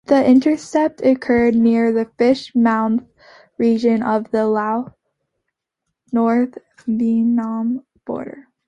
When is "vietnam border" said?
6.87-8.47